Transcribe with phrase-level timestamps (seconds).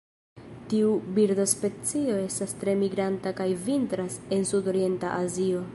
[0.71, 5.65] Tiu birdospecio estas tre migranta kaj vintras en sudorienta Azio.